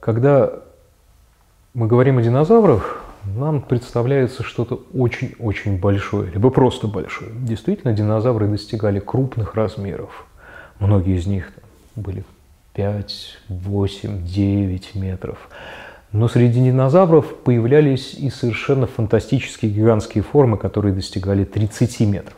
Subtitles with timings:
[0.00, 0.52] Когда
[1.72, 7.30] мы говорим о динозаврах, нам представляется что-то очень-очень большое, либо просто большое.
[7.34, 10.26] Действительно, динозавры достигали крупных размеров.
[10.78, 11.50] Многие из них
[11.96, 12.22] были
[12.74, 15.38] 5, 8, 9 метров.
[16.12, 22.36] Но среди динозавров появлялись и совершенно фантастические гигантские формы, которые достигали 30 метров.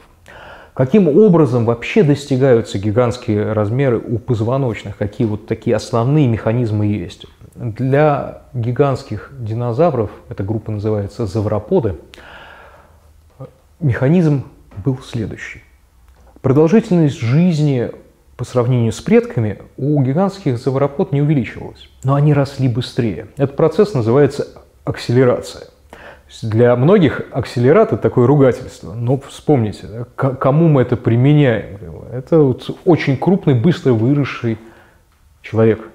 [0.76, 4.98] Каким образом вообще достигаются гигантские размеры у позвоночных?
[4.98, 7.24] Какие вот такие основные механизмы есть?
[7.54, 11.96] Для гигантских динозавров, эта группа называется завроподы,
[13.80, 14.44] механизм
[14.84, 15.62] был следующий.
[16.42, 17.90] Продолжительность жизни
[18.36, 23.28] по сравнению с предками у гигантских завропод не увеличивалась, но они росли быстрее.
[23.38, 24.46] Этот процесс называется
[24.84, 25.68] акселерация.
[26.42, 28.92] Для многих акселерат– это такое ругательство.
[28.92, 31.78] Но вспомните, кому мы это применяем?
[32.12, 34.58] Это вот очень крупный, быстро выросший
[35.42, 35.88] человек.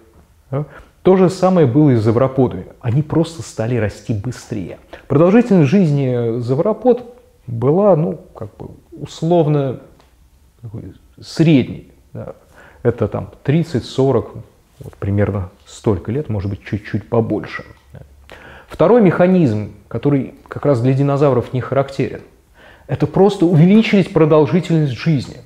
[1.04, 2.68] То же самое было и с завроподами.
[2.79, 4.77] Они просто стали расти быстрее.
[5.07, 7.15] Продолжительность жизни завропод
[7.48, 9.79] была, ну, как бы условно
[11.20, 11.91] средней.
[12.13, 12.35] Да.
[12.84, 14.43] Это там 30-40,
[14.79, 17.63] вот примерно столько лет, может быть, чуть-чуть побольше.
[18.72, 22.22] Второй механизм, который как раз для динозавров не характерен,
[22.88, 25.41] это просто увеличить продолжительность жизни.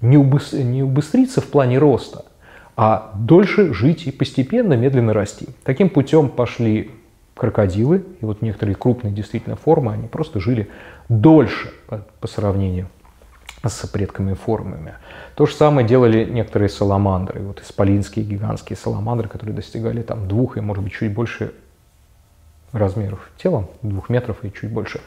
[0.00, 0.52] Не, убыс...
[0.52, 2.24] не убыстриться в плане роста,
[2.76, 5.48] а дольше жить и постепенно, медленно расти.
[5.64, 6.92] Таким путем пошли
[7.34, 10.70] крокодилы, и вот некоторые крупные действительно формы, они просто жили
[11.08, 12.86] дольше по, по сравнению
[13.64, 14.94] с предками формами.
[15.34, 20.60] То же самое делали некоторые саламандры, вот исполинские гигантские саламандры, которые достигали там двух и,
[20.60, 21.52] может быть, чуть больше
[22.72, 25.00] размеров тела, двух метров и чуть больше,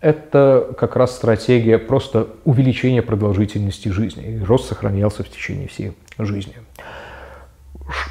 [0.00, 4.24] это как раз стратегия просто увеличения продолжительности жизни.
[4.24, 6.54] И рост сохранялся в течение всей жизни.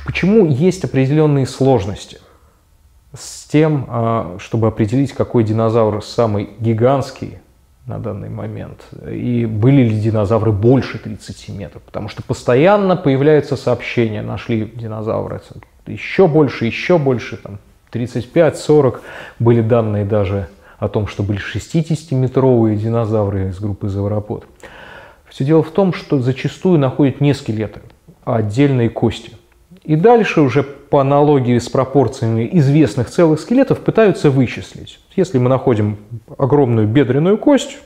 [0.05, 2.19] Почему есть определенные сложности
[3.13, 7.37] с тем, а, чтобы определить, какой динозавр самый гигантский
[7.85, 14.21] на данный момент, и были ли динозавры больше 30 метров, потому что постоянно появляются сообщения,
[14.21, 15.41] нашли динозавры
[15.85, 17.59] еще больше, еще больше, там,
[17.93, 18.99] 35-40
[19.39, 20.47] были данные даже
[20.79, 24.45] о том, что были 60-метровые динозавры из группы завропод.
[25.29, 27.81] Все дело в том, что зачастую находят не скелеты,
[28.25, 29.31] а отдельные кости.
[29.83, 34.99] И дальше уже по аналогии с пропорциями известных целых скелетов пытаются вычислить.
[35.15, 35.97] Если мы находим
[36.37, 37.79] огромную бедренную кость,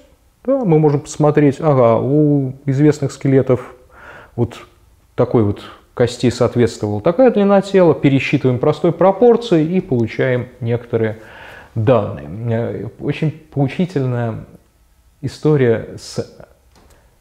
[0.46, 3.76] да, мы можем посмотреть, ага, у известных скелетов
[4.36, 4.58] вот
[5.16, 5.62] такой вот
[5.98, 11.18] кости соответствовала такая длина тела, пересчитываем простой пропорции и получаем некоторые
[11.74, 12.92] данные.
[13.00, 14.46] Очень поучительная
[15.22, 16.38] история с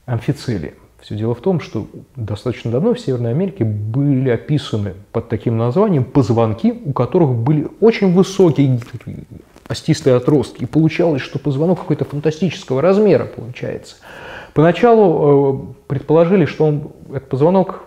[0.04, 0.74] амфицелием.
[1.00, 6.04] Все дело в том, что достаточно давно в Северной Америке были описаны под таким названием
[6.04, 8.78] позвонки, у которых были очень высокие
[9.68, 10.64] остистые отростки.
[10.64, 13.96] И получалось, что позвонок какой-то фантастического размера получается.
[14.52, 17.86] Поначалу э, предположили, что он, этот позвонок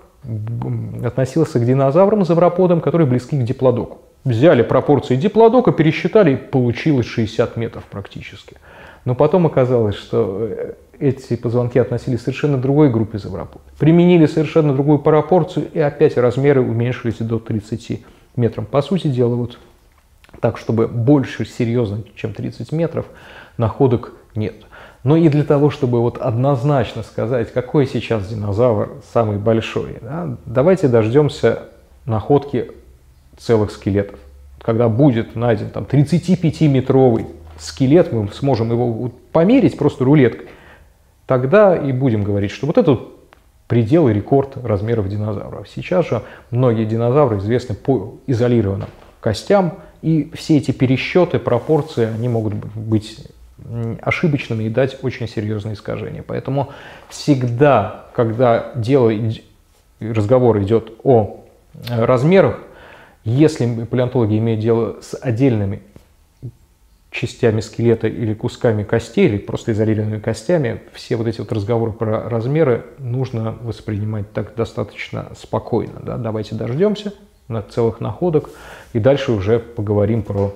[1.04, 4.00] относился к динозаврам, завроподам, которые близки к диплодоку.
[4.26, 8.58] Взяли пропорции диплодока, пересчитали, и получилось 60 метров практически.
[9.06, 13.62] Но потом оказалось, что э, эти позвонки относились к совершенно другой группе завропод.
[13.80, 18.06] Применили совершенно другую пропорцию, и опять размеры уменьшились до 30
[18.36, 18.68] метров.
[18.68, 19.58] По сути дела, вот
[20.42, 23.06] так, чтобы больше серьезно, чем 30 метров,
[23.58, 24.56] находок нет.
[25.04, 30.88] Но и для того, чтобы вот однозначно сказать, какой сейчас динозавр самый большой, да, давайте
[30.88, 31.64] дождемся
[32.06, 32.72] находки
[33.38, 34.20] целых скелетов.
[34.62, 37.28] Когда будет найден там 35-метровый
[37.58, 40.48] скелет, мы сможем его померить просто рулеткой,
[41.26, 43.00] тогда и будем говорить, что вот это
[43.68, 45.70] предел и рекорд размеров динозавров.
[45.70, 48.90] Сейчас же многие динозавры известны по изолированным
[49.22, 53.18] костям, и все эти пересчеты, пропорции, они могут быть
[54.02, 56.24] ошибочными и дать очень серьезные искажения.
[56.26, 56.72] Поэтому
[57.10, 59.12] всегда, когда дело,
[60.00, 61.46] разговор идет о
[61.88, 62.60] размерах,
[63.24, 65.82] если палеонтологи имеют дело с отдельными
[67.12, 72.30] частями скелета или кусками костей, или просто изолированными костями, все вот эти вот разговоры про
[72.30, 76.00] размеры нужно воспринимать так достаточно спокойно.
[76.04, 76.18] Да?
[76.18, 77.14] Давайте дождемся
[77.48, 78.50] на целых находок
[78.94, 80.54] и дальше уже поговорим про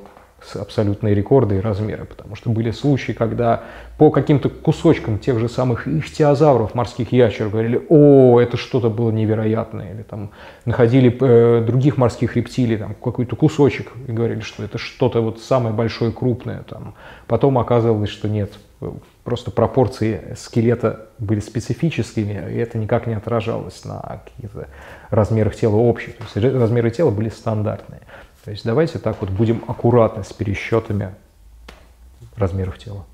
[0.55, 3.63] абсолютные рекорды и размеры, потому что были случаи, когда
[3.97, 9.93] по каким-то кусочкам тех же самых ихтиозавров, морских ящеров, говорили, о, это что-то было невероятное,
[9.93, 10.31] или там
[10.65, 15.73] находили э, других морских рептилий, там какой-то кусочек, и говорили, что это что-то вот самое
[15.75, 16.95] большое, крупное, там.
[17.27, 18.51] потом оказывалось, что нет,
[19.23, 24.67] просто пропорции скелета были специфическими, и это никак не отражалось на каких-то
[25.09, 26.17] размерах тела общих.
[26.17, 28.01] То есть размеры тела были стандартные.
[28.43, 31.15] То есть давайте так вот будем аккуратны с пересчетами
[32.35, 33.05] размеров тела.